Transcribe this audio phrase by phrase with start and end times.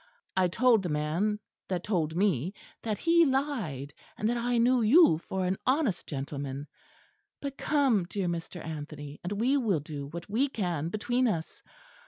[0.35, 5.19] I told the man that told me, that he lied and that I knew you
[5.19, 6.65] for an honest gentleman.
[7.39, 8.65] But come, dear Mr.
[8.65, 11.61] Anthony; and we will do what we can between us.